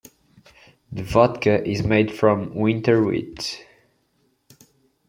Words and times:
The 0.91 1.03
vodka 1.03 1.63
is 1.63 1.83
made 1.85 2.11
from 2.11 2.55
winter 2.55 3.03
wheat. 3.03 3.63